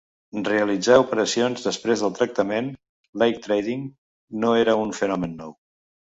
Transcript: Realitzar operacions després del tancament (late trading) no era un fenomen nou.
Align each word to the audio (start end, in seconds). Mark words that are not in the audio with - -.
Realitzar 0.45 0.93
operacions 1.01 1.65
després 1.65 2.03
del 2.05 2.15
tancament 2.19 2.71
(late 3.23 3.43
trading) 3.43 3.83
no 4.45 4.55
era 4.63 4.75
un 4.85 4.95
fenomen 5.01 5.37
nou. 5.43 5.53